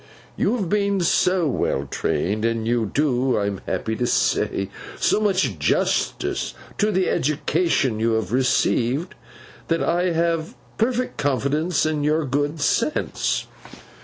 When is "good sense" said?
12.25-13.45